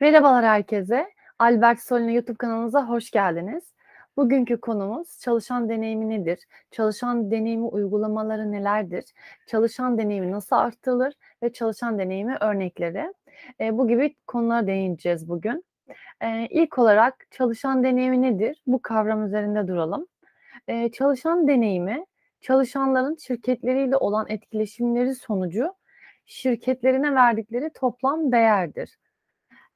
Merhabalar 0.00 0.44
herkese. 0.44 1.10
Albert 1.38 1.80
Solina 1.80 2.10
YouTube 2.10 2.36
kanalımıza 2.36 2.88
hoş 2.88 3.10
geldiniz. 3.10 3.74
Bugünkü 4.16 4.60
konumuz 4.60 5.18
çalışan 5.20 5.68
deneyimi 5.68 6.08
nedir? 6.08 6.38
Çalışan 6.70 7.30
deneyimi 7.30 7.64
uygulamaları 7.64 8.52
nelerdir? 8.52 9.04
Çalışan 9.46 9.98
deneyimi 9.98 10.32
nasıl 10.32 10.56
arttırılır 10.56 11.14
ve 11.42 11.52
çalışan 11.52 11.98
deneyimi 11.98 12.36
örnekleri? 12.40 13.14
E, 13.60 13.78
bu 13.78 13.88
gibi 13.88 14.16
konulara 14.26 14.66
değineceğiz 14.66 15.28
bugün. 15.28 15.64
E, 16.20 16.46
ilk 16.50 16.78
olarak 16.78 17.26
çalışan 17.30 17.84
deneyimi 17.84 18.22
nedir? 18.22 18.62
Bu 18.66 18.82
kavram 18.82 19.26
üzerinde 19.26 19.68
duralım. 19.68 20.06
E, 20.68 20.92
çalışan 20.92 21.48
deneyimi, 21.48 22.06
çalışanların 22.40 23.16
şirketleriyle 23.16 23.96
olan 23.96 24.26
etkileşimleri 24.28 25.14
sonucu 25.14 25.74
şirketlerine 26.26 27.14
verdikleri 27.14 27.70
toplam 27.72 28.32
değerdir. 28.32 28.98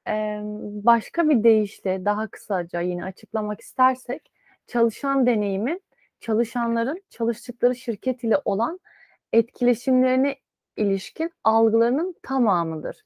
Emm, 0.05 0.85
başka 0.85 1.29
bir 1.29 1.43
deyişle 1.43 2.05
daha 2.05 2.27
kısaca 2.27 2.81
yine 2.81 3.05
açıklamak 3.05 3.61
istersek, 3.61 4.31
çalışan 4.67 5.25
deneyimi, 5.25 5.79
çalışanların 6.19 7.03
çalıştıkları 7.09 7.75
şirket 7.75 8.23
ile 8.23 8.37
olan 8.45 8.79
etkileşimlerine 9.33 10.35
ilişkin 10.77 11.31
algılarının 11.43 12.15
tamamıdır. 12.23 13.05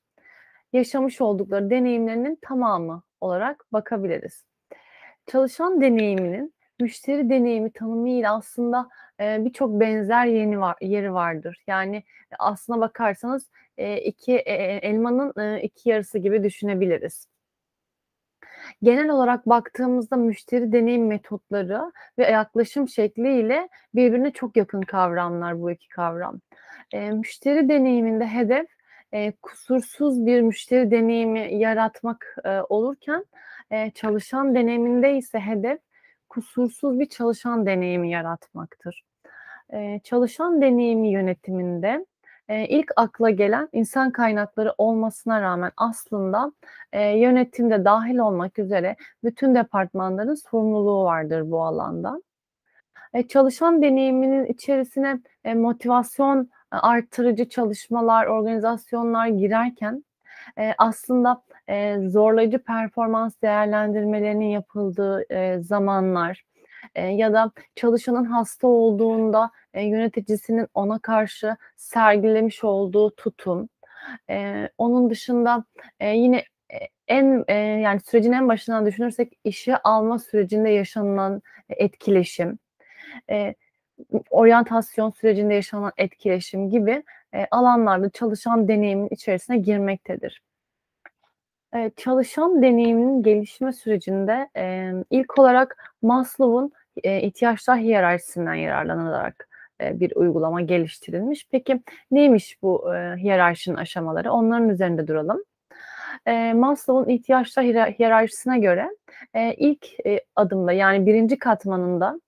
Yaşamış 0.74 1.22
oldukları 1.22 1.70
deneyimlerinin 1.70 2.38
tamamı 2.42 3.04
olarak 3.22 3.66
bakabiliriz. 3.74 4.46
Çalışan 5.28 5.82
deneyiminin 5.82 6.54
müşteri 6.82 7.30
deneyimi 7.30 7.72
tanımıyla 7.72 8.36
aslında, 8.38 8.90
eee, 9.20 9.38
birçok 9.46 9.80
benzer 9.80 10.26
yeni 10.26 10.60
var 10.60 10.76
yeri 10.82 11.14
vardır. 11.14 11.64
Yani, 11.68 12.04
aslına 12.40 12.80
bakarsanız, 12.82 13.50
eee, 13.78 14.04
2 14.06 14.34
e 14.38 14.54
e 14.54 14.78
elmanın, 14.78 15.34
ııı, 15.38 15.60
2 15.60 15.90
yarısı 15.90 16.20
gibi 16.20 16.44
düşünebiliriz. 16.44 17.26
Genel 18.84 19.10
olarak 19.10 19.46
baktığımızda 19.50 20.16
müşteri 20.16 20.72
deneyim 20.72 21.08
metotları 21.08 21.92
ve 22.18 22.24
yaklaşım 22.32 22.88
şekliyle 22.88 23.70
birbirine 23.96 24.32
çok 24.32 24.58
yakın 24.58 24.82
kavramlar 24.82 25.62
bu 25.62 25.72
2 25.72 25.90
kavram. 25.90 26.40
Eee, 26.94 27.12
müşteri 27.12 27.70
deneyiminde 27.70 28.28
hedef, 28.28 28.68
eee, 29.14 29.34
kusursuz 29.42 30.26
bir 30.26 30.42
müşteri 30.42 30.92
deneyimi 30.92 31.56
yaratmak, 31.56 32.36
eee, 32.46 32.62
olurken, 32.70 33.26
eee, 33.72 33.92
çalışan 33.96 34.56
deneyiminde 34.56 35.18
ise 35.18 35.40
hedef 35.40 35.80
kusursuz 36.30 37.00
bir 37.00 37.06
çalışan 37.06 37.66
deneyimi 37.66 38.12
yaratmaktır. 38.12 39.04
Eee, 39.74 40.02
çalışan 40.04 40.62
deneyimi 40.62 41.10
yönetiminde, 41.12 42.06
eee, 42.50 42.68
ilk 42.70 42.92
akla 42.98 43.30
gelen 43.30 43.70
insan 43.74 44.12
kaynakları 44.12 44.74
olmasına 44.78 45.42
rağmen 45.42 45.72
aslında, 45.78 46.54
eee, 46.94 47.20
yönetim 47.22 47.72
de 47.72 47.86
dâhil 47.86 48.18
olmak 48.18 48.60
üzere 48.60 48.96
bütün 49.24 49.56
departmanların 49.56 50.36
sorumluluğu 50.36 51.04
vardır 51.06 51.52
bu 51.52 51.64
alanda. 51.66 52.22
Eee, 53.16 53.28
çalışan 53.28 53.82
deneyiminin 53.84 54.46
içerisine, 54.46 55.20
eee, 55.46 55.56
motivasyon 55.56 56.50
artırıcı 56.72 57.50
çalışmalar, 57.50 58.28
organizasyonlar 58.28 59.28
girerken, 59.28 60.04
eee, 60.60 60.76
aslında, 60.80 61.44
eee, 61.70 62.00
zorlayıcı 62.10 62.60
performans 62.60 63.42
değerlendirmelerinin 63.44 64.46
yapıldığı, 64.50 65.26
eee, 65.32 65.60
zamanlar, 65.62 66.44
eee, 66.98 67.04
ya 67.04 67.34
da 67.34 67.52
çalışanın 67.76 68.26
hasta 68.26 68.68
olduğunda, 68.68 69.52
eee, 69.76 69.84
yöneticisinin 69.84 70.68
ona 70.74 71.00
karşı 71.00 71.58
sergilemiş 71.78 72.64
olduğu 72.64 73.12
tutum, 73.16 73.70
eee, 74.30 74.70
onun 74.78 75.10
dışında, 75.10 75.66
eee, 76.02 76.08
yine, 76.18 76.44
eee, 76.74 76.90
en, 77.08 77.46
eee, 77.50 77.56
yani 77.56 78.00
sürecin 78.02 78.32
en 78.34 78.48
başından 78.50 78.86
düşünürsek 78.86 79.34
işe 79.44 79.78
alma 79.78 80.20
sürecinde 80.20 80.70
yaşanılan 80.70 81.42
etkileşim, 81.70 82.60
eee, 83.30 83.56
oryantasyon 84.32 85.12
sürecinde 85.12 85.54
yaşanan 85.56 85.92
etkileşim 85.98 86.70
gibi, 86.70 87.04
eee, 87.36 87.48
alanlarda 87.52 88.10
çalışan 88.10 88.68
deneyimin 88.68 89.10
içerisine 89.12 89.58
girmektedir. 89.58 90.42
Çalışan 91.96 92.62
deneyiminin 92.62 93.24
gelişme 93.24 93.74
sürecinde, 93.74 94.50
ilk 95.10 95.40
olarak 95.40 95.94
Maslow'un, 96.02 96.72
ihtiyaçlar 97.04 97.80
hiyerarşisinden 97.80 98.54
yararlanılarak, 98.54 99.50
bir 99.82 100.16
uygulama 100.16 100.62
geliştirilmiş. 100.62 101.48
Peki 101.52 101.82
neymiş 102.12 102.58
bu, 102.62 102.94
hiyerarşinin 102.94 103.76
aşamaları? 103.76 104.32
Onların 104.32 104.70
üzerinde 104.70 105.08
duralım. 105.08 105.44
Maslow'un 106.60 107.10
ihtiyaçlar 107.10 107.66
hiyer 107.66 107.92
hiyerarşisine 107.92 108.60
göre, 108.60 108.90
ilk, 109.58 109.88
adımda 110.36 110.72
yani 110.72 111.06
1'inci 111.06 111.38
katmanında, 111.38 112.20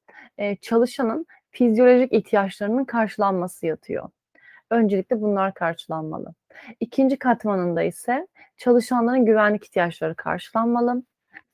çalışanın 0.61 1.25
fizyolojik 1.49 2.13
ihtiyaçlarının 2.13 2.85
karşılanması 2.85 3.65
yatıyor. 3.65 4.09
Öncelikle 4.71 5.21
bunlar 5.21 5.53
karşılanmalı. 5.53 6.33
2'nci 6.81 7.17
katmanında 7.19 7.83
ise 7.83 8.27
çalışanların 8.57 9.25
güvenlik 9.25 9.63
ihtiyaçları 9.65 10.15
karşılanmalı. 10.15 11.03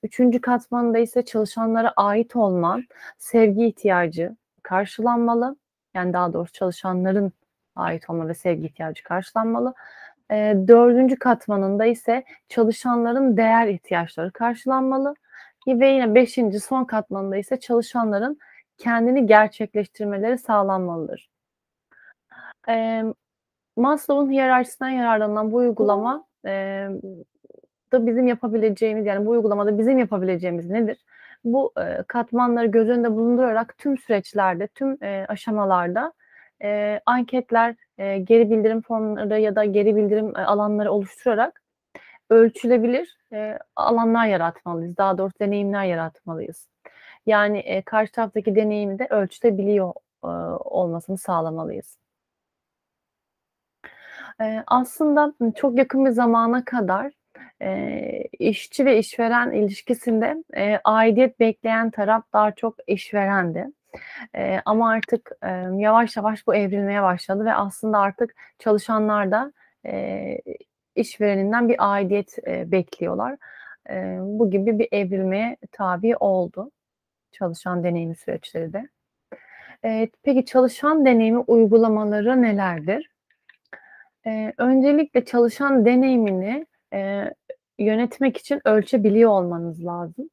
3'üncü 0.04 0.42
katmanında 0.42 0.98
ise 0.98 1.26
çalışanlara 1.26 1.94
ait 1.96 2.36
olma, 2.36 2.80
sevgi 3.18 3.66
ihtiyacı 3.66 4.36
karşılanmalı. 4.64 5.56
Yani 5.96 6.14
daha 6.14 6.34
doğrusu 6.34 6.54
çalışanların 6.54 7.32
ait 7.76 8.10
olma 8.10 8.28
ve 8.28 8.34
sevgi 8.34 8.66
ihtiyacı 8.66 9.04
karşılanmalı. 9.04 9.74
Eee, 10.32 10.68
4'üncü 10.68 11.20
katmanında 11.20 11.86
ise 11.86 12.24
çalışanların 12.50 13.38
değer 13.38 13.68
ihtiyaçları 13.68 14.32
karşılanmalı 14.32 15.16
ve 15.68 15.88
yine 15.88 16.16
5'inci 16.16 16.60
son 16.60 16.86
katmanında 16.86 17.38
ise 17.38 17.60
çalışanların 17.60 18.40
kendini 18.78 19.26
gerçekleştirmeleri 19.26 20.38
sağlanmalıdır. 20.38 21.30
Emm, 22.68 23.14
Maslow'un 23.78 24.32
hiyerarşisinden 24.32 24.90
yararlanılan 24.92 25.52
bu 25.52 25.56
uygulama, 25.58 26.26
emm, 26.46 27.02
da 27.94 28.08
bizim 28.08 28.28
yapabileceğimiz, 28.28 29.06
yani 29.06 29.26
bu 29.26 29.30
uygulamada 29.32 29.78
bizim 29.80 30.00
yapabileceğimiz 30.00 30.70
nedir? 30.70 31.06
Bu, 31.46 31.74
eee, 31.78 32.04
katmanları 32.08 32.68
göz 32.68 32.90
önünde 32.90 33.12
bulundurarak 33.14 33.78
tüm 33.78 33.98
süreçlerde, 33.98 34.68
tüm, 34.68 34.98
eee, 35.04 35.26
aşamalarda, 35.30 36.14
eee, 36.64 37.02
anketler, 37.06 37.76
eee, 38.00 38.20
geri 38.20 38.52
bildirim 38.52 38.82
formları 38.82 39.40
ya 39.42 39.56
da 39.56 39.66
geri 39.66 39.96
bildirim, 39.96 40.28
eee, 40.38 40.44
alanları 40.44 40.92
oluşturarak 40.94 41.62
ölçülebilir, 42.32 43.18
eee, 43.34 43.60
alanlar 43.76 44.28
yaratmalıyız. 44.28 44.98
Daha 44.98 45.18
doğrusu 45.20 45.40
deneyimler 45.42 45.86
yaratmalıyız. 45.86 46.70
Yani, 47.28 47.60
eee, 47.62 47.82
karşı 47.84 48.12
taraftaki 48.14 48.56
deneyimi 48.56 49.00
de 49.00 49.08
ölçülebiliyor, 49.12 49.94
ııı, 50.26 50.58
olmasını 50.60 51.18
sağlamalıyız. 51.20 51.98
Aslında 54.68 55.34
çok 55.56 55.78
yakın 55.78 56.06
bir 56.06 56.10
zamana 56.10 56.66
kadar, 56.66 57.12
işçi 58.40 58.86
ve 58.86 58.98
işveren 59.00 59.52
ilişkisinde, 59.52 60.44
aidiyet 60.84 61.40
bekleyen 61.40 61.92
taraf 61.92 62.24
daha 62.34 62.52
çok 62.52 62.76
işverendi. 62.88 63.66
Ama 64.66 64.90
artık, 64.92 65.32
yavaş 65.78 66.18
yavaş 66.18 66.48
bu 66.48 66.56
evrilmeye 66.56 67.04
başladı 67.04 67.46
ve 67.46 67.54
aslında 67.54 68.00
artık 68.00 68.36
çalışanlar 68.60 69.32
da, 69.32 69.54
işvereninden 70.96 71.70
bir 71.70 71.76
aidiyet, 71.96 72.38
bekliyorlar. 72.48 73.38
Bu 74.20 74.50
gibi 74.52 74.80
bir 74.80 74.88
evrilmeye 74.92 75.58
tabi 75.72 76.16
oldu 76.18 76.72
çalışan 77.34 77.84
deneyimi 77.84 78.16
süreçleri 78.16 78.74
de. 78.74 78.90
Eee, 79.86 80.10
peki 80.24 80.46
çalışan 80.46 81.06
deneyimi 81.06 81.40
uygulamaları 81.40 82.42
nelerdir? 82.42 83.12
Eee, 84.28 84.54
öncelikle 84.60 85.26
çalışan 85.26 85.86
deneyimini, 85.86 86.68
eee, 86.94 87.36
yönetmek 87.80 88.38
için 88.38 88.62
ölçebiliyor 88.66 89.32
olmanız 89.32 89.86
lazım. 89.88 90.30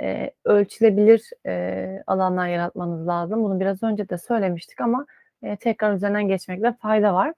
Eee, 0.00 0.32
ölçülebilir, 0.44 1.30
eee, 1.46 2.04
alanlar 2.08 2.48
yaratmanız 2.48 3.08
lazım. 3.08 3.44
Bunu 3.44 3.60
biraz 3.60 3.84
önce 3.84 4.08
de 4.10 4.18
söylemiştik 4.18 4.82
ama, 4.82 5.06
eee, 5.44 5.56
tekrar 5.56 5.94
üzerinden 5.94 6.28
geçmekte 6.28 6.72
fayda 6.82 7.14
var. 7.14 7.34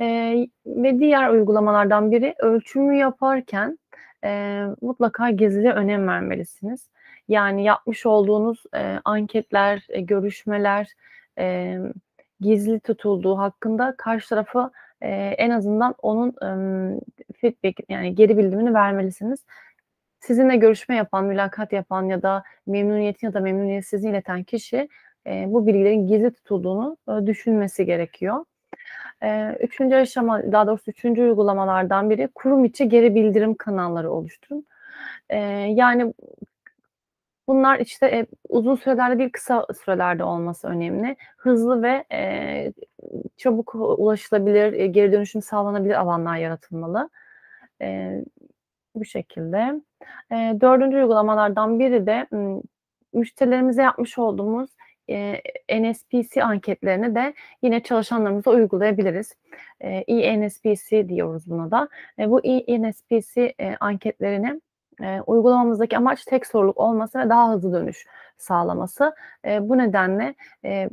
Eee, 0.00 0.48
ve 0.66 0.98
diğer 1.00 1.30
uygulamalardan 1.30 2.12
biri 2.12 2.34
ölçümü 2.40 2.96
yaparken, 2.96 3.78
eee, 4.24 4.66
mutlaka 4.82 5.30
gizliliğe 5.30 5.72
önem 5.74 6.08
vermelisiniz. 6.08 6.90
Yani 7.28 7.64
yapmış 7.64 8.06
olduğunuz, 8.06 8.64
eee, 8.74 9.00
anketler, 9.06 9.86
eee, 9.90 10.00
görüşmeler, 10.00 10.88
emm, 11.38 11.92
gizli 12.40 12.80
tutulduğu 12.80 13.38
hakkında 13.38 13.94
karşı 13.98 14.28
tarafa, 14.30 14.70
eee, 15.02 15.34
en 15.38 15.50
azından 15.50 15.94
onun, 16.02 16.34
ımm, 16.44 17.00
feedback 17.40 17.80
yani 17.90 18.14
geri 18.14 18.38
bildirimini 18.38 18.74
vermelisiniz. 18.74 19.46
Sizinle 20.20 20.56
görüşme 20.56 20.96
yapan, 20.96 21.24
mülakat 21.26 21.72
yapan 21.72 22.04
ya 22.04 22.22
da 22.22 22.42
memnuniyetini 22.66 23.28
ya 23.28 23.34
da 23.34 23.40
memnuniyetsizliğini 23.40 24.16
ileten 24.16 24.44
kişi, 24.44 24.88
eee, 25.26 25.44
bu 25.48 25.66
bilgilerin 25.66 26.06
gizli 26.08 26.32
tutulduğunu, 26.32 26.96
ııı, 27.08 27.26
düşünmesi 27.26 27.86
gerekiyor. 27.86 28.44
Eee, 29.22 29.58
3'üncü 29.62 29.96
aşama, 29.96 30.52
daha 30.52 30.68
doğrusu 30.68 30.90
3'üncü 30.92 31.22
uygulamalardan 31.22 32.10
biri 32.10 32.28
kurum 32.36 32.64
içi 32.64 32.88
geri 32.90 33.14
bildirim 33.14 33.54
kanalları 33.56 34.12
oluşturun. 34.12 34.66
Eee, 35.32 35.38
yani 35.76 36.14
bunlar 37.48 37.80
işte, 37.80 38.10
eee, 38.12 38.26
uzun 38.48 38.76
sürelerde 38.76 39.18
değil, 39.18 39.30
kısa 39.32 39.66
sürelerde 39.84 40.24
olması 40.24 40.68
önemli. 40.68 41.16
Hızlı 41.38 41.82
ve, 41.82 42.04
eee, 42.12 42.72
çabuk 43.36 43.74
ulaşılabilir, 43.74 44.72
eee, 44.72 44.86
geri 44.86 45.12
dönüşüm 45.12 45.42
sağlanabilir 45.42 45.94
alanlar 46.00 46.36
yaratılmalı. 46.36 47.10
Eee, 47.80 48.24
bu 48.96 49.04
şekilde. 49.04 49.82
Eee, 50.32 50.58
4'üncü 50.60 50.96
uygulamalardan 50.98 51.80
biri 51.80 52.06
de, 52.06 52.26
müşterilerimize 53.14 53.82
yapmış 53.82 54.18
olduğumuz, 54.18 54.70
eee, 55.08 55.42
NSPC 55.70 56.44
anketlerini 56.44 57.14
de 57.14 57.34
yine 57.62 57.82
çalışanlarımıza 57.82 58.50
uygulayabiliriz. 58.50 59.34
Eee, 59.84 60.04
eNSPC 60.08 61.08
diyoruz 61.08 61.50
buna 61.50 61.70
da. 61.70 61.88
Eee, 62.18 62.30
bu 62.30 62.40
eNSPC, 62.44 63.54
eee, 63.60 63.76
anketlerini, 63.80 64.60
eee, 65.02 65.22
uygulamamızdaki 65.26 65.96
amaç 65.98 66.24
tek 66.24 66.46
soruluk 66.46 66.78
olması 66.78 67.18
ve 67.18 67.28
daha 67.30 67.52
hızlı 67.52 67.72
dönüş 67.72 68.06
sağlaması. 68.38 69.14
Eee, 69.44 69.58
bu 69.62 69.78
nedenle, 69.78 70.34
eee, 70.64 70.90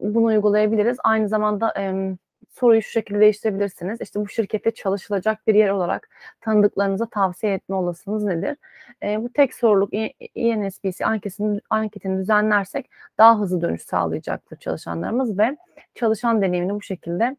bunu 0.00 0.24
uygulayabiliriz. 0.26 0.98
Aynı 1.04 1.28
zamanda, 1.28 1.70
emm, 1.70 2.16
soruyu 2.50 2.82
şu 2.82 2.90
şekilde 2.90 3.20
değiştirebilirsiniz. 3.20 4.00
İşte, 4.00 4.20
bu 4.20 4.28
şirkette 4.28 4.70
çalışılacak 4.70 5.46
bir 5.46 5.54
yer 5.54 5.68
olarak 5.70 6.08
tanıdıklarınıza 6.40 7.06
tavsiye 7.06 7.54
etme 7.54 7.74
olasılığınız 7.76 8.24
nedir? 8.24 8.56
Eee, 9.02 9.18
bu 9.22 9.32
tek 9.32 9.54
soruluk 9.54 9.94
e 9.94 10.12
eNSPC 10.36 11.06
ankesini 11.06 11.60
anketini 11.70 12.18
düzenlersek 12.18 12.90
daha 13.18 13.40
hızlı 13.40 13.60
dönüş 13.60 13.82
sağlayacaktır 13.82 14.56
çalışanlarımız 14.58 15.38
ve 15.38 15.56
çalışan 15.94 16.42
deneyimini 16.42 16.74
bu 16.74 16.82
şekilde, 16.82 17.36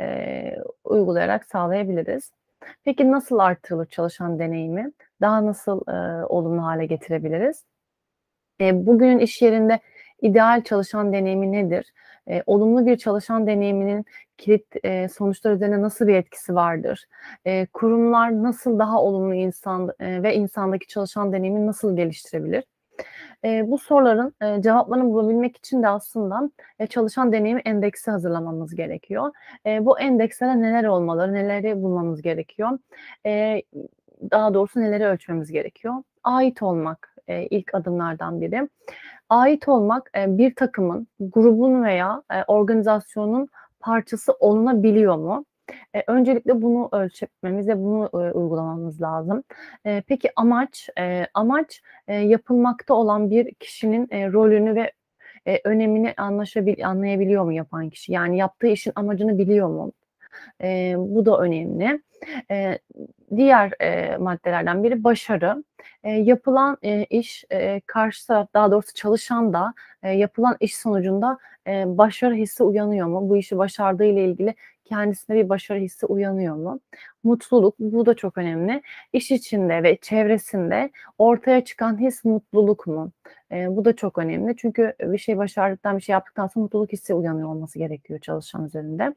eee, 0.00 0.58
uygulayarak 0.84 1.46
sağlayabiliriz. 1.46 2.32
Peki 2.84 3.12
nasıl 3.12 3.38
artırılır 3.38 3.86
çalışan 3.86 4.38
deneyimi? 4.38 4.92
Daha 5.20 5.46
nasıl, 5.46 5.80
eee, 5.88 6.24
olumlu 6.28 6.62
hâle 6.64 6.86
getirebiliriz? 6.86 7.64
Eee, 8.60 8.86
bugünün 8.86 9.18
iş 9.18 9.42
yerinde 9.42 9.80
ideal 10.22 10.64
çalışan 10.64 11.12
deneyimi 11.12 11.52
nedir? 11.52 11.92
Eee, 12.28 12.42
olumlu 12.46 12.86
bir 12.86 12.96
çalışan 12.98 13.46
deneyiminin 13.46 14.04
kilit, 14.38 14.66
eee, 14.84 15.08
sonuçlar 15.08 15.52
üzerine 15.52 15.82
nasıl 15.82 16.06
bir 16.08 16.14
etkisi 16.14 16.54
vardır? 16.54 17.04
Eee, 17.46 17.66
kurumlar 17.72 18.42
nasıl 18.42 18.78
daha 18.78 19.02
olumlu 19.02 19.34
insan, 19.34 19.90
eee, 20.00 20.22
ve 20.22 20.34
insandaki 20.34 20.86
çalışan 20.86 21.32
deneyimini 21.32 21.66
nasıl 21.66 21.96
geliştirebilir? 21.96 22.64
Eee, 23.44 23.64
bu 23.68 23.78
soruların, 23.78 24.34
eee, 24.42 24.62
cevaplarını 24.62 25.04
bulabilmek 25.12 25.56
için 25.56 25.82
de 25.82 25.88
aslında, 25.88 26.50
eee, 26.80 26.86
çalışan 26.86 27.32
deneyimi 27.32 27.60
endeksi 27.64 28.10
hazırlamamız 28.10 28.74
gerekiyor. 28.74 29.32
Eee, 29.66 29.78
bu 29.86 30.00
endekste 30.00 30.46
de 30.46 30.60
neler 30.62 30.84
olmalı, 30.84 31.32
neleri 31.34 31.82
bulmamız 31.82 32.22
gerekiyor? 32.22 32.78
Eee, 33.24 33.62
daha 34.30 34.54
doğrusu 34.54 34.80
neleri 34.80 35.06
ölçmemiz 35.06 35.52
gerekiyor? 35.52 35.94
Ait 36.24 36.62
olmak, 36.62 37.14
eee, 37.28 37.48
ilk 37.50 37.74
adımlardan 37.74 38.40
biri. 38.40 38.68
Ait 39.30 39.68
olmak, 39.68 40.10
eee, 40.16 40.26
bir 40.38 40.54
takımın, 40.56 41.06
grubun 41.20 41.84
veya, 41.84 42.22
eee, 42.32 42.44
organizasyonun 42.48 43.48
parçası 43.80 44.32
olunabiliyor 44.40 45.16
mu? 45.16 45.44
Eee, 45.94 46.04
öncelikle 46.08 46.62
bunu 46.62 46.88
ölçmemiz 46.92 47.68
ve 47.68 47.78
bunu, 47.78 48.10
eee, 48.14 48.32
uygulamamız 48.32 49.00
lazım. 49.02 49.42
Eee, 49.86 50.02
peki 50.08 50.30
amaç? 50.36 50.88
Eee, 50.98 51.26
amaç, 51.34 51.82
eee, 52.08 52.14
yapılmakta 52.16 52.94
olan 52.94 53.30
bir 53.30 53.54
kişinin, 53.54 54.08
eee, 54.12 54.32
rolünü 54.32 54.74
ve, 54.74 54.92
eee, 55.46 55.60
önemini 55.64 56.14
anlaşabil 56.16 56.88
anlayabiliyor 56.88 57.44
mu 57.44 57.52
yapan 57.52 57.90
kişi? 57.90 58.12
Yani 58.12 58.38
yaptığı 58.38 58.66
işin 58.68 58.92
amacını 58.96 59.38
biliyor 59.38 59.68
mu? 59.68 59.92
Eee, 60.62 60.94
bu 60.98 61.26
da 61.26 61.38
önemli. 61.40 62.02
Eee, 62.50 62.78
diğer, 63.36 63.72
eee, 63.80 64.16
maddelerden 64.18 64.84
biri 64.84 65.04
başarı. 65.04 65.64
Eee, 66.04 66.10
yapılan, 66.12 66.76
eee, 66.82 67.06
iş, 67.10 67.44
eee, 67.52 67.80
karşı 67.86 68.26
taraf, 68.26 68.48
daha 68.54 68.70
doğrusu 68.72 68.94
çalışan 68.94 69.52
da, 69.52 69.74
eee, 70.04 70.10
yapılan 70.10 70.56
iş 70.60 70.76
sonucunda, 70.76 71.38
eee, 71.66 71.84
başarı 71.86 72.34
hissi 72.34 72.62
uyanıyor 72.64 73.06
mu? 73.06 73.28
Bu 73.28 73.36
işi 73.36 73.58
başardığıyla 73.58 74.22
ilgili 74.22 74.54
kendisinde 74.84 75.36
bir 75.38 75.48
başarı 75.48 75.78
hissi 75.78 76.06
uyanıyor 76.06 76.54
mu? 76.56 76.80
Mutluluk, 77.24 77.74
bu 77.78 78.06
da 78.06 78.14
çok 78.14 78.38
önemli. 78.38 78.82
İş 79.12 79.30
içinde 79.30 79.82
ve 79.82 79.96
çevresinde 80.02 80.90
ortaya 81.18 81.64
çıkan 81.64 82.00
his 82.00 82.24
mutluluk 82.24 82.86
mu? 82.86 83.12
Eee, 83.52 83.66
bu 83.70 83.84
da 83.84 83.96
çok 83.96 84.18
önemli. 84.18 84.56
Çünkü 84.56 84.92
bir 85.00 85.18
şey 85.18 85.38
başardıktan, 85.38 85.96
bir 85.96 86.02
şey 86.02 86.12
yaptıktan 86.12 86.46
sonra 86.46 86.62
mutluluk 86.62 86.92
hissi 86.92 87.14
uyanıyor 87.14 87.48
olması 87.48 87.78
gerekiyor 87.78 88.20
çalışan 88.20 88.64
üzerinde 88.66 89.14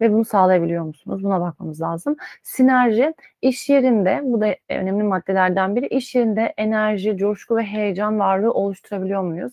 ve 0.00 0.12
bunu 0.12 0.24
sağlayabiliyor 0.24 0.84
musunuz? 0.84 1.24
Buna 1.24 1.40
bakmamız 1.40 1.80
lazım. 1.80 2.16
Sinerji, 2.42 3.14
iş 3.42 3.68
yerinde, 3.68 4.20
bu 4.24 4.40
da 4.40 4.54
önemli 4.68 5.02
maddelerden 5.02 5.76
biri, 5.76 5.86
iş 5.86 6.14
yerinde 6.14 6.54
enerji, 6.56 7.16
coşku 7.16 7.56
ve 7.56 7.62
heyecan 7.62 8.18
varlığı 8.18 8.52
oluşturabiliyor 8.52 9.22
muyuz? 9.22 9.52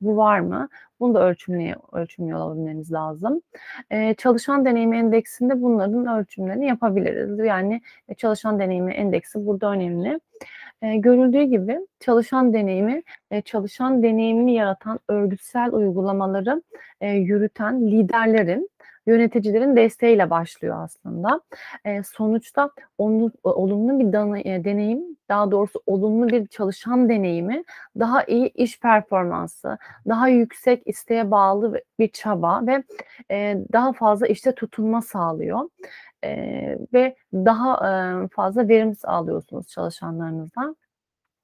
Bu 0.00 0.16
var 0.16 0.40
mı? 0.40 0.68
Bunu 1.00 1.14
da 1.14 1.22
ölçümleye 1.28 1.76
ölçümlüyor 1.92 2.38
olabilmemiz 2.40 2.92
lazım. 2.92 3.40
Eee, 3.92 4.14
çalışan 4.18 4.64
deneyimi 4.64 4.96
endeksinde 4.98 5.62
bunların 5.62 6.06
ölçümlerini 6.06 6.66
yapabiliriz. 6.66 7.38
Yani, 7.38 7.80
eee, 8.08 8.14
çalışan 8.14 8.58
deneyimi 8.58 8.92
endeksi 8.94 9.46
burada 9.46 9.70
önemli. 9.70 10.20
Eee, 10.82 10.96
görüldüğü 10.96 11.42
gibi 11.42 11.78
çalışan 12.00 12.52
deneyimi, 12.54 13.02
çalışan 13.44 14.02
deneyimini 14.02 14.54
yaratan 14.54 15.00
örgütsel 15.08 15.72
uygulamaları, 15.72 16.62
eee, 17.02 17.10
yürüten 17.10 17.86
liderlerin, 17.90 18.70
yöneticilerin 19.06 19.76
desteğiyle 19.76 20.30
başlıyor 20.30 20.76
aslında. 20.84 21.40
Eee, 21.86 22.02
sonuçta 22.04 22.70
onu 22.98 23.32
olumlu 23.44 23.98
bir 24.00 24.12
eee, 24.38 24.64
deneyim, 24.64 25.00
daha 25.28 25.50
doğrusu 25.50 25.82
olumlu 25.86 26.28
bir 26.28 26.46
çalışan 26.46 27.08
deneyimi, 27.08 27.64
daha 28.00 28.24
iyi 28.24 28.48
iş 28.54 28.80
performansı, 28.80 29.78
daha 30.08 30.28
yüksek 30.28 30.82
isteğe 30.86 31.30
bağlı 31.30 31.80
bir 31.98 32.08
çaba 32.08 32.66
ve, 32.66 32.84
eee, 33.30 33.58
daha 33.72 33.92
fazla 33.92 34.26
işte 34.26 34.54
tutunma 34.54 35.02
sağlıyor, 35.02 35.68
eee, 36.24 36.78
ve 36.94 37.16
daha, 37.34 37.80
eee, 38.22 38.28
fazla 38.32 38.68
verim 38.68 38.94
sağlıyorsunuz 38.96 39.68
çalışanlarınızdan. 39.68 40.76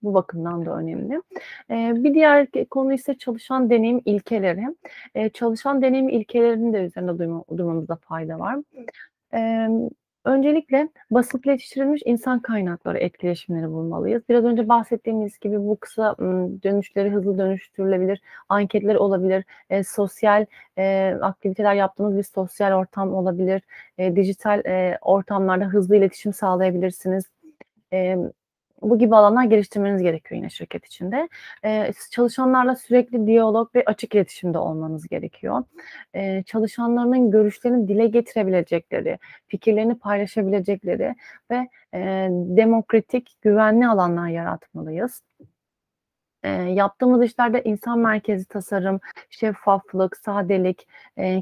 Bu 0.02 0.14
bakımdan 0.14 0.66
da 0.66 0.76
önemli. 0.76 1.22
Eee, 1.70 1.92
bir 1.96 2.14
diğer 2.14 2.46
konu 2.70 2.92
ise 2.92 3.14
çalışan 3.18 3.70
deneyim 3.70 4.02
ilkeleri. 4.04 4.76
Eee, 5.14 5.30
çalışan 5.34 5.82
deneyim 5.82 6.08
ilkelerinin 6.08 6.72
de 6.72 6.78
üzerinde 6.84 7.18
duyma 7.18 7.44
durmamızda 7.56 7.96
fayda 7.96 8.38
var. 8.38 8.58
Emm, 9.32 9.88
öncelikle 10.24 10.88
basitleştirilmiş 11.10 12.02
insan 12.06 12.40
kaynakları 12.40 12.98
etkileşimleri 12.98 13.68
bulmalıyız. 13.70 14.22
Biraz 14.28 14.44
önce 14.44 14.68
bahsettiğimiz 14.68 15.38
gibi 15.40 15.58
bu 15.60 15.76
kısa, 15.80 16.16
dönüşleri 16.62 17.10
hızlı 17.10 17.38
dönüştürülebilir 17.38 18.20
anketler 18.48 18.94
olabilir, 18.94 19.44
eee, 19.70 19.84
sosyal, 19.84 20.46
eee, 20.78 21.18
aktiviteler 21.22 21.74
yaptığınız 21.74 22.16
bir 22.18 22.22
sosyal 22.22 22.72
ortam 22.72 23.14
olabilir, 23.14 23.62
eee, 23.98 24.16
dijital, 24.16 24.62
eee, 24.66 24.98
ortamlarda 25.02 25.64
hızlı 25.64 25.96
iletişim 25.96 26.32
sağlayabilirsiniz. 26.32 27.24
Emm, 27.92 28.30
bu 28.82 28.98
gibi 28.98 29.16
alanlar 29.16 29.44
geliştirmeniz 29.44 30.02
gerekiyor 30.02 30.38
yine 30.40 30.50
şirket 30.50 30.86
içinde. 30.86 31.28
Eee, 31.64 31.92
s 31.96 32.10
çalışanlarla 32.10 32.76
sürekli 32.76 33.26
diyalog 33.26 33.74
ve 33.74 33.82
açık 33.86 34.14
iletişimde 34.14 34.58
olmanız 34.58 35.08
gerekiyor. 35.08 35.64
Eee, 36.14 36.42
çalışanlarının 36.46 37.30
görüşlerini 37.30 37.88
dile 37.88 38.06
getirebilecekleri, 38.06 39.18
fikirlerini 39.46 39.98
paylaşabilecekleri 39.98 41.14
ve, 41.50 41.68
eee, 41.94 42.28
demokratik, 42.32 43.34
güvenli 43.42 43.88
alanlar 43.88 44.28
yaratmalıyız. 44.28 45.22
Eee, 46.44 46.50
yaptığımız 46.50 47.22
işlerde 47.24 47.62
insan 47.64 47.98
merkezli 47.98 48.44
tasarım, 48.44 49.00
şeffaflık, 49.30 50.16
sadelik, 50.16 50.88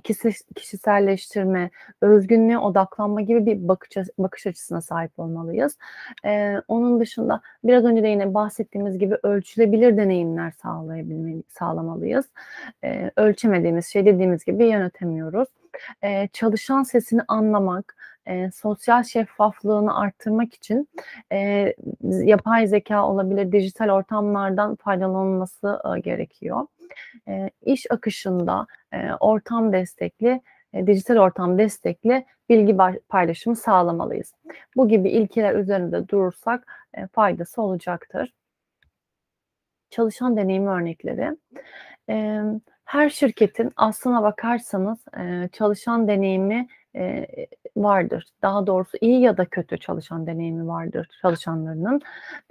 kisiş 0.05 0.37
kişiselleştirme, 0.57 1.71
özgünlüğe 2.03 2.59
odaklanma 2.59 3.21
gibi 3.21 3.47
bir 3.47 3.69
bakış 3.69 3.91
bakış 4.19 4.47
açısına 4.47 4.81
sahip 4.81 5.19
olmalıyız. 5.19 5.79
Eee, 6.25 6.63
onun 6.69 7.01
dışında 7.01 7.41
biraz 7.65 7.85
önce 7.85 8.03
de 8.03 8.09
yine 8.09 8.35
bahsettiğimiz 8.35 8.99
gibi 8.99 9.17
ölçülebilir 9.23 9.97
deneyimler 9.97 10.53
sağlamalıyız. 11.49 12.27
Eee, 12.85 13.11
ölçemediğimiz 13.17 13.87
şey 13.87 14.07
dediğimiz 14.07 14.45
gibi 14.45 14.65
yönetemiyoruz. 14.67 15.49
Eee, 16.03 16.29
çalışan 16.33 16.83
sesini 16.83 17.21
anlamak, 17.29 17.97
eee, 18.29 18.51
sosyal 18.55 19.03
şeffaflığını 19.03 19.99
arttırmak 20.01 20.55
için, 20.55 20.89
z 22.03 22.23
yapay 22.25 22.67
zekâ 22.67 23.07
olabilir, 23.09 23.53
dijital 23.53 23.89
ortamlardan 23.91 24.77
faydalanılması, 24.77 25.81
ııı, 25.87 25.99
gerekiyor. 25.99 26.67
Eee, 27.29 27.51
iş 27.63 27.87
akışında, 27.91 28.67
eee, 28.93 29.11
ortam 29.21 29.73
destekli, 29.73 30.41
eee, 30.75 30.87
dijital 30.87 31.17
ortam 31.17 31.59
destekli 31.59 32.27
bilgi 32.49 32.77
paylaşımı 33.09 33.57
sağlamalıyız. 33.57 34.35
Bu 34.77 34.89
gibi 34.89 35.11
ilkeler 35.11 35.55
üzerinde 35.55 36.09
durursak, 36.09 36.67
eee, 36.97 37.09
faydası 37.13 37.63
olacaktır. 37.63 38.33
Çalışan 39.91 40.37
deneyimi 40.37 40.69
örnekleri. 40.71 41.37
Emm, 42.09 42.61
Her 42.85 43.11
şirketin 43.11 43.73
aslına 43.77 44.23
bakarsanız, 44.23 44.99
eee, 45.19 45.49
çalışan 45.53 46.09
deneyimi, 46.09 46.69
eee, 46.99 47.49
vardır. 47.77 48.25
Daha 48.43 48.67
doğrusu 48.69 48.99
iyi 49.01 49.21
ya 49.23 49.37
da 49.39 49.45
kötü 49.47 49.79
çalışan 49.79 50.27
deneyimi 50.29 50.69
vardır 50.69 51.09
çalışanlarının. 51.23 52.01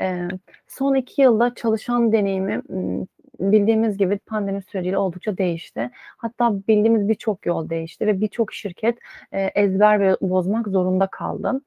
Eee, 0.01 0.27
son 0.67 0.95
2 0.95 1.21
yılda 1.21 1.55
çalışan 1.55 2.11
deneyimi, 2.13 2.61
ımm, 2.69 3.07
bildiğimiz 3.39 3.97
gibi 3.97 4.17
pandemi 4.19 4.61
süreciyle 4.61 4.97
oldukça 4.97 5.37
değişti. 5.37 5.89
Hatta 6.17 6.53
bildiğimiz 6.67 7.07
birçok 7.09 7.45
yol 7.45 7.69
değişti 7.69 8.07
ve 8.07 8.21
birçok 8.21 8.53
şirket, 8.53 8.97
eee, 9.33 9.51
ezber 9.55 10.15
bozmak 10.21 10.67
zorunda 10.67 11.07
kaldı. 11.07 11.61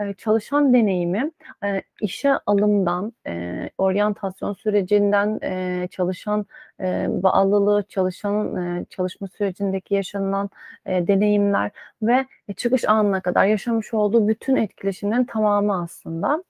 Eee, 0.00 0.14
çalışan 0.18 0.74
deneyimi, 0.74 1.30
eee, 1.64 1.82
işe 2.02 2.32
alımdan, 2.46 3.12
eee, 3.26 3.70
oryantasyon 3.78 4.52
sürecinden, 4.54 5.38
eee, 5.42 5.88
çalışan, 5.90 6.46
eee, 6.80 7.06
bağlılığı, 7.10 7.82
çalışanın, 7.88 8.76
eee, 8.78 8.86
çalışma 8.90 9.28
sürecindeki 9.28 9.94
yaşanılan, 9.94 10.50
eee, 10.86 11.06
deneyimler 11.06 11.70
ve 12.02 12.26
çıkış 12.56 12.84
anına 12.88 13.20
kadar 13.20 13.46
yaşamış 13.46 13.94
olduğu 13.94 14.28
bütün 14.28 14.56
etkileşimlerin 14.56 15.24
tamamı 15.24 15.82
aslında. 15.82 16.44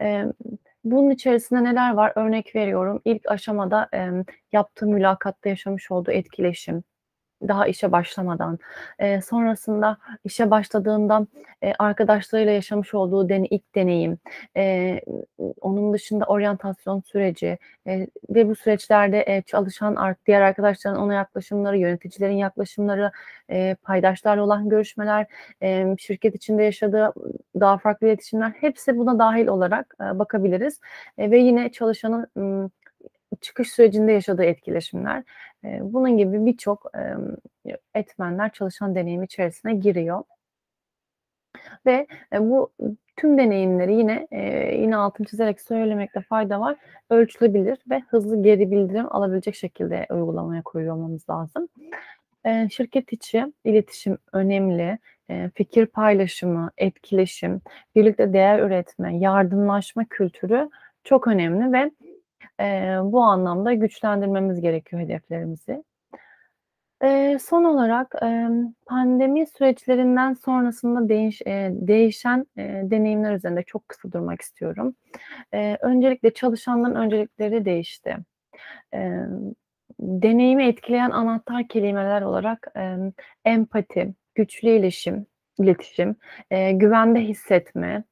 Emm, 0.00 0.32
bunun 0.92 1.10
içerisinde 1.10 1.64
neler 1.64 1.92
var? 1.92 2.12
Örnek 2.16 2.54
veriyorum, 2.56 3.00
ilk 3.04 3.22
aşamada, 3.30 3.88
emm, 3.92 4.24
yaptığı 4.52 4.86
mülakatta 4.86 5.48
yaşamış 5.48 5.90
olduğu 5.90 6.10
etkileşim, 6.10 6.84
daha 7.48 7.66
işe 7.66 7.92
başlamadan, 7.92 8.58
eee, 9.00 9.20
sonrasında 9.22 9.98
işe 10.24 10.50
başladığında, 10.50 11.26
eee, 11.62 11.74
arkadaşlarıyla 11.78 12.52
yaşamış 12.52 12.94
olduğu 12.94 13.28
dene 13.28 13.46
ilk 13.46 13.74
deneyim, 13.74 14.18
eee, 14.56 15.00
onun 15.60 15.92
dışında 15.92 16.24
oryantasyon 16.24 17.00
süreci, 17.00 17.58
eee, 17.86 18.06
ve 18.30 18.48
bu 18.48 18.54
süreçlerde, 18.56 19.24
eee, 19.28 19.42
çalışan 19.46 19.94
ar 19.96 20.14
diğer 20.26 20.40
arkadaşlarının 20.40 21.00
ona 21.00 21.14
yaklaşımları, 21.14 21.78
yöneticilerin 21.78 22.36
yaklaşımları, 22.36 23.10
eee, 23.50 23.76
paydaşlarla 23.82 24.42
olan 24.44 24.68
görüşmeler, 24.68 25.26
emm, 25.60 25.98
şirket 25.98 26.34
içinde 26.34 26.62
yaşadığı 26.62 27.12
daha 27.60 27.78
farklı 27.78 28.06
iletişimler, 28.06 28.50
hepsi 28.50 28.96
buna 28.98 29.18
dâhil 29.18 29.46
olarak, 29.46 29.94
eee, 30.00 30.18
bakabiliriz. 30.18 30.80
Eee, 31.18 31.30
ve 31.30 31.38
yine 31.38 31.72
çalışanın, 31.72 32.26
çıkış 33.46 33.70
sürecinde 33.72 34.12
yaşadığı 34.12 34.44
etkileşimler. 34.44 35.24
Eee, 35.64 35.80
bunun 35.82 36.18
gibi 36.18 36.46
birçok, 36.46 36.86
emm, 36.94 37.36
etmenler 37.94 38.52
çalışan 38.52 38.94
deneyimi 38.94 39.24
içerisine 39.26 39.74
giriyor. 39.74 40.24
Ve, 41.86 42.06
eee, 42.32 42.40
bu 42.40 42.72
tüm 43.16 43.38
deneyimleri 43.38 43.94
yine, 43.94 44.26
eee, 44.32 44.78
yine 44.82 44.96
altını 44.96 45.26
çizerek 45.26 45.60
söylemekte 45.60 46.20
fayda 46.20 46.60
var, 46.60 46.76
ölçülebilir 47.10 47.78
ve 47.90 48.00
hızlı 48.10 48.42
geri 48.42 48.70
bildirim 48.70 49.06
alabilecek 49.10 49.54
şekilde 49.54 50.06
uygulamaya 50.10 50.62
koyuyor 50.62 50.96
lazım. 51.30 51.68
Eee, 52.46 52.68
şirket 52.72 53.12
içi 53.12 53.52
iletişim 53.64 54.18
önemli. 54.32 54.98
Eee, 55.30 55.50
fikir 55.54 55.86
paylaşımı, 55.86 56.70
etkileşim, 56.78 57.60
birlikte 57.96 58.32
değer 58.32 58.58
üretme, 58.60 59.18
yardımlaşma 59.18 60.04
kültürü 60.10 60.70
çok 61.04 61.28
önemli 61.28 61.72
ve, 61.72 61.90
eee, 62.60 62.98
bu 63.04 63.22
anlamda 63.22 63.74
güçlendirmemiz 63.74 64.60
gerekiyor 64.60 65.02
hedeflerimizi. 65.02 65.84
Eee, 67.04 67.38
son 67.40 67.64
olarak, 67.64 68.14
emm, 68.22 68.72
pandemi 68.86 69.46
süreçlerinden 69.46 70.34
sonrasında 70.34 71.08
değiş 71.08 71.42
eee, 71.46 71.70
değişen, 71.74 72.46
eee, 72.56 72.82
deneyimler 72.90 73.34
üzerinde 73.36 73.62
çok 73.62 73.88
kısa 73.88 74.12
durmak 74.12 74.42
istiyorum. 74.42 74.94
Eee, 75.54 75.78
öncelikle 75.82 76.34
çalışanların 76.34 76.94
öncelikleri 76.94 77.64
değişti. 77.64 78.16
Emm, 78.92 79.52
deneyimi 80.00 80.64
etkileyen 80.68 81.10
anahtar 81.10 81.68
kelimeler 81.68 82.22
olarak, 82.22 82.68
emm, 82.76 83.12
empati, 83.44 84.14
güçlü 84.34 84.68
iletişim, 84.70 85.26
iletişim, 85.60 86.16
eee, 86.52 86.72
güvende 86.72 87.20
hissetme, 87.20 88.04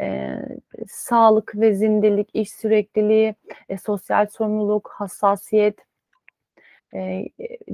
eee, 0.00 0.42
sağlık 0.88 1.52
ve 1.56 1.74
zindelik, 1.74 2.30
iş 2.34 2.52
sürekliliği, 2.52 3.34
eee, 3.70 3.78
sosyal 3.78 4.26
sorumluluk, 4.26 4.90
hassasiyet, 4.96 5.78
eee, 6.94 7.28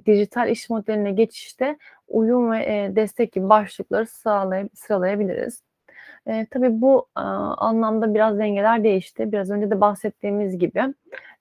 dijital 0.07 0.51
iş 0.51 0.71
modeline 0.71 1.13
geçişte 1.13 1.79
uyum 2.09 2.53
ve, 2.53 2.59
eee, 2.67 2.97
destek 2.97 3.33
gibi 3.33 3.49
başlıkları 3.49 4.07
sağlaya 4.07 4.69
sıralayabiliriz. 4.75 5.63
Eee, 6.29 6.49
tabii 6.51 6.83
bu, 6.83 7.07
aaa, 7.17 7.55
anlamda 7.59 8.15
biraz 8.15 8.39
dengeler 8.39 8.85
değişti. 8.85 9.33
Biraz 9.33 9.51
önce 9.51 9.71
de 9.73 9.81
bahsettiğimiz 9.83 10.59
gibi, 10.59 10.95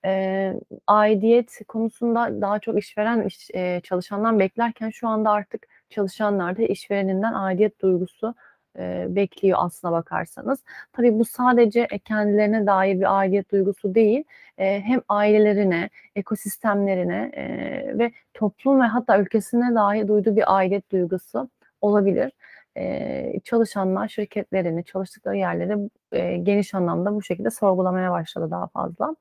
eee, 0.05 0.55
aidiyet 0.87 1.59
konusunda 1.67 2.41
daha 2.41 2.59
çok 2.59 2.79
işveren 2.79 3.21
iş 3.27 3.49
eee, 3.51 3.81
çalışandan 3.85 4.39
beklerken 4.39 4.89
şu 4.91 5.07
anda 5.09 5.31
artık 5.31 5.67
çalışanlar 5.89 6.57
da 6.57 6.63
işvereninden 6.63 7.33
aidiyet 7.33 7.81
duygusu, 7.81 8.35
eee, 8.79 9.05
bekliyor 9.09 9.57
aslına 9.61 9.91
bakarsanız. 9.93 10.59
Tabii 10.93 11.19
bu 11.19 11.25
sadece, 11.25 11.87
e, 11.91 11.99
kendilerine 11.99 12.65
dair 12.67 12.95
bir 12.99 13.19
aidiyet 13.19 13.51
duygusu 13.51 13.95
değil, 13.95 14.23
eee, 14.59 14.81
hem 14.85 15.01
ailelerine, 15.09 15.89
ekosistemlerine, 16.15 17.31
eee, 17.37 17.97
ve 17.99 18.11
toplum 18.33 18.81
ve 18.81 18.85
hatta 18.85 19.19
ülkesine 19.19 19.75
dahi 19.75 20.07
duyduğu 20.07 20.35
bir 20.35 20.55
aidiyet 20.57 20.91
duygusu 20.91 21.49
olabilir. 21.81 22.31
Eee, 22.75 23.39
çalışanlar 23.43 24.07
şirketlerini, 24.07 24.83
çalıştıkları 24.85 25.37
yerleri, 25.37 25.77
eee, 26.13 26.37
geniş 26.37 26.73
anlamda 26.73 27.15
bu 27.15 27.21
şekilde 27.23 27.49
sorgulamaya 27.51 28.11
başladı 28.11 28.51
daha 28.51 28.67
fazla. 28.67 29.15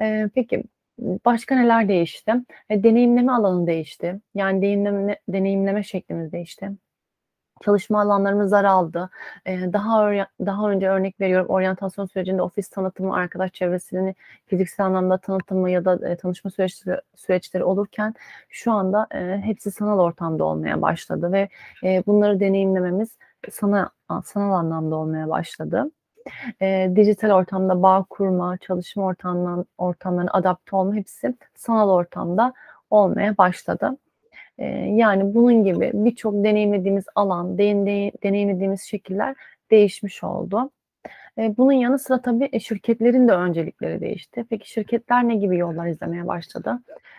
Eee, 0.00 0.30
peki, 0.34 0.64
başka 1.26 1.56
neler 1.56 1.88
değişti? 1.88 2.32
E, 2.70 2.82
deneyimleme 2.82 3.32
alanı 3.32 3.66
değişti. 3.66 4.20
Yani 4.34 4.62
deneyimleme 4.62 5.18
deneyimleme 5.28 5.82
şeklimiz 5.82 6.32
değişti. 6.32 6.70
Çalışma 7.64 8.00
alanlarımız 8.00 8.52
daraldı. 8.52 9.10
Eee, 9.46 9.72
daha 9.72 10.10
daha 10.46 10.70
önce 10.70 10.88
örnek 10.90 11.20
veriyorum, 11.20 11.46
oryantasyon 11.48 12.06
sürecinde 12.06 12.42
ofis 12.42 12.68
tanıtımı, 12.68 13.14
arkadaş 13.14 13.52
çevresini 13.52 14.14
fiziksel 14.46 14.86
anlamda 14.86 15.18
tanıtımı 15.18 15.70
ya 15.70 15.84
da, 15.84 16.08
eee, 16.08 16.16
tanışma 16.16 16.50
süreçleri 16.50 17.00
süreçleri 17.16 17.64
olurken 17.64 18.14
şu 18.48 18.72
anda, 18.72 19.06
eee, 19.14 19.40
hepsi 19.44 19.70
sanal 19.70 19.98
ortamda 19.98 20.44
olmaya 20.44 20.82
başladı 20.82 21.32
ve, 21.32 21.48
eee, 21.82 22.02
bunları 22.06 22.40
deneyimlememiz 22.40 23.16
sana 23.50 23.90
sanal 24.24 24.52
anlamda 24.52 24.96
olmaya 24.96 25.28
başladı. 25.30 25.90
Eee, 26.62 26.92
dijital 26.96 27.30
ortamda 27.30 27.82
bağ 27.82 28.06
kurma, 28.10 28.58
çalışma 28.58 29.04
ortamlan 29.04 29.66
ortamlarına 29.78 30.30
adapte 30.32 30.76
olma 30.76 30.94
hepsi 30.94 31.36
sanal 31.56 31.90
ortamda 31.90 32.54
olmaya 32.90 33.38
başladı. 33.38 33.98
Eee, 34.58 34.66
yani 34.96 35.34
bunun 35.34 35.64
gibi 35.64 35.90
birçok 35.94 36.34
deneyimlediğimiz 36.44 37.04
alan, 37.14 37.58
deney 37.58 38.12
deneyimlediğimiz 38.24 38.82
şekiller 38.82 39.36
değişmiş 39.70 40.24
oldu. 40.24 40.70
Eee, 41.38 41.54
bunun 41.58 41.72
yanı 41.72 41.98
sıra 41.98 42.22
tabii, 42.22 42.48
e, 42.52 42.60
şirketlerin 42.60 43.28
de 43.28 43.32
öncelikleri 43.32 44.00
değişti. 44.00 44.46
Peki 44.50 44.70
şirketler 44.72 45.28
ne 45.28 45.36
gibi 45.36 45.58
yollar 45.58 45.86
izlemeye 45.88 46.26
başladı? 46.28 46.78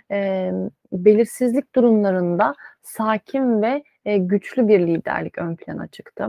Emm, 0.09 0.69
belirsizlik 0.93 1.75
durumlarında 1.75 2.55
sakin 2.83 3.61
ve, 3.61 3.83
eee, 4.05 4.17
güçlü 4.17 4.67
bir 4.67 4.79
liderlik 4.87 5.37
ön 5.39 5.55
plana 5.55 5.87
çıktı. 5.87 6.27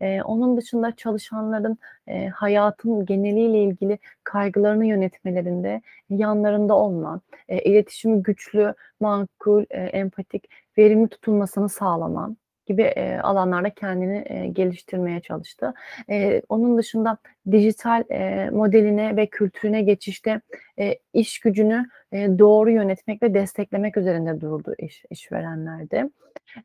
Eee, 0.00 0.22
onun 0.24 0.56
dışında 0.56 0.92
çalışanların, 0.96 1.78
eee, 2.08 2.28
hayatın 2.28 3.06
geneliyle 3.06 3.62
ilgili 3.64 3.98
kaygılarını 4.24 4.86
yönetmelerinde 4.86 5.82
yanlarında 6.10 6.74
olma, 6.76 7.20
eee, 7.48 7.62
iletişimi 7.64 8.22
güçlü, 8.22 8.74
makul, 9.00 9.64
eee, 9.74 9.78
empatik, 9.92 10.44
verimli 10.78 11.08
tutulmasını 11.08 11.68
sağlama 11.68 12.36
gibi, 12.70 12.82
eee, 12.82 13.18
alanlarda 13.22 13.70
kendini, 13.70 14.24
eee, 14.30 14.48
geliştirmeye 14.48 15.20
çalıştı. 15.20 15.74
Eee, 16.08 16.42
onun 16.48 16.78
dışında 16.78 17.18
dijital, 17.52 18.04
eee, 18.10 18.50
modeline 18.50 19.16
ve 19.16 19.26
kültürüne 19.26 19.82
geçişte, 19.82 20.40
eee, 20.78 20.98
işgücünü, 21.14 21.86
eee, 22.12 22.38
doğru 22.38 22.70
yönetmek 22.72 23.22
ve 23.22 23.34
desteklemek 23.34 23.96
üzerinde 23.96 24.40
durdu 24.40 24.74
iş 24.78 25.04
işverenler 25.10 25.90
de. 25.90 26.10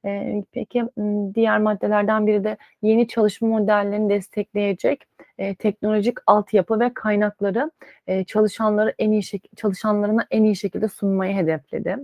Eee, 0.06 0.44
peki, 0.54 0.84
diğer 1.36 1.60
maddelerden 1.60 2.28
biri 2.28 2.46
de 2.46 2.58
yeni 2.84 3.08
çalışma 3.08 3.48
modellerini 3.50 4.10
destekleyecek, 4.10 5.04
eee, 5.40 5.56
teknolojik 5.56 6.18
altyapı 6.28 6.80
ve 6.82 6.92
kaynakları, 6.96 7.72
eee, 8.10 8.26
çalışanları 8.26 8.96
en 9.00 9.12
iyi 9.12 9.24
şek 9.24 9.50
çalışanlarına 9.58 10.28
en 10.32 10.44
iyi 10.46 10.56
şekilde 10.56 10.88
sunmayı 10.90 11.36
hedefledi. 11.36 11.98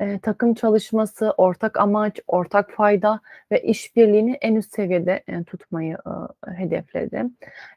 Eee, 0.00 0.18
takım 0.22 0.54
çalışması, 0.54 1.30
ortak 1.36 1.78
amaç, 1.80 2.20
ortak 2.26 2.70
fayda 2.72 3.20
ve 3.52 3.62
işbirliğini 3.62 4.38
en 4.40 4.54
üst 4.54 4.74
seviyede, 4.74 5.22
eee, 5.28 5.44
tutmayı, 5.44 5.98
ııı, 6.06 6.28
hedefledi. 6.56 7.24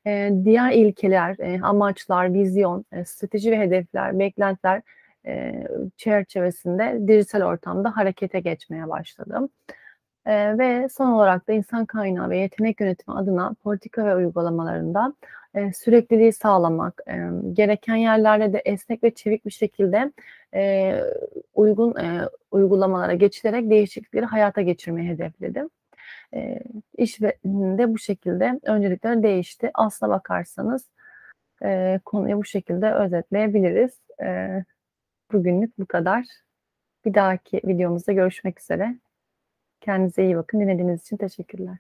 Eee, 0.06 0.34
diğer 0.46 0.72
ilkeler, 0.72 1.36
eee, 1.39 1.60
amaçlar, 1.63 2.34
vizyon, 2.34 2.86
eee, 2.94 3.06
strateji 3.06 3.51
ve 3.51 3.60
hedefler, 3.60 4.20
beklentiler, 4.20 4.82
eee, 5.25 5.68
çerçevesinde 5.98 7.00
dijital 7.08 7.42
ortamda 7.42 7.98
harekete 7.98 8.39
geçmeye 8.39 8.89
başladı. 8.89 9.50
Eee, 10.27 10.58
ve 10.58 10.89
son 10.89 11.08
olarak 11.12 11.48
da 11.48 11.53
insan 11.53 11.86
kaynağı 11.86 12.30
ve 12.30 12.38
yetenek 12.38 12.82
yönetimi 12.82 13.18
adına 13.18 13.56
politika 13.63 14.06
ve 14.06 14.15
uygulamalarında, 14.15 15.13
eee, 15.56 15.72
sürekliliği 15.74 16.34
sağlamak, 16.34 17.01
emm, 17.08 17.53
gereken 17.56 17.96
yerlerde 17.96 18.53
de 18.53 18.60
esnek 18.65 19.03
ve 19.03 19.12
çevik 19.13 19.46
bir 19.46 19.51
şekilde, 19.51 20.12
eee, 20.53 21.03
uygun, 21.56 21.96
eee, 22.00 22.22
uygulamalara 22.51 23.13
geçilerek 23.13 23.70
değişiklikleri 23.70 24.25
hayata 24.25 24.62
geçirmeyi 24.62 25.10
hedefledim. 25.10 25.70
Eee, 26.34 26.60
iş 26.98 27.22
de 27.22 27.36
bu 27.94 27.98
şekilde 28.00 28.60
öncelikler 28.63 29.24
değişti. 29.24 29.72
Aslına 29.75 30.12
bakarsanız, 30.12 30.89
eee, 31.63 32.01
konuyu 32.06 32.38
bu 32.38 32.46
şekilde 32.46 32.94
özetleyebiliriz. 32.94 34.01
Eee, 34.22 34.65
bugünlük 35.34 35.80
bu 35.80 35.86
kadar. 35.88 36.25
Bir 37.06 37.15
dahaki 37.15 37.62
videomuzda 37.65 38.13
görüşmek 38.13 38.62
üzere. 38.62 38.96
Kendinize 39.84 40.24
iyi 40.24 40.36
bakın. 40.36 40.60
Dinlediğiniz 40.60 41.02
için 41.02 41.18
teşekkürler. 41.18 41.78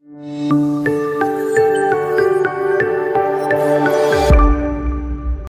Müzik 0.00 0.97